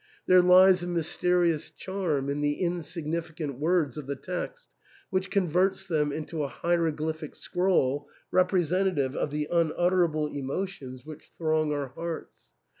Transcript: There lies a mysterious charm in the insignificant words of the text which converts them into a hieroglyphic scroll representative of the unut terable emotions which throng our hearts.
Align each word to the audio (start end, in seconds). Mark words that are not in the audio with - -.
There 0.25 0.41
lies 0.41 0.81
a 0.81 0.87
mysterious 0.87 1.69
charm 1.69 2.27
in 2.27 2.41
the 2.41 2.53
insignificant 2.53 3.59
words 3.59 3.99
of 3.99 4.07
the 4.07 4.15
text 4.15 4.67
which 5.11 5.29
converts 5.29 5.87
them 5.87 6.11
into 6.11 6.41
a 6.41 6.47
hieroglyphic 6.47 7.35
scroll 7.35 8.07
representative 8.31 9.15
of 9.15 9.29
the 9.29 9.47
unut 9.51 9.75
terable 9.77 10.35
emotions 10.35 11.05
which 11.05 11.31
throng 11.37 11.71
our 11.71 11.89
hearts. 11.89 12.49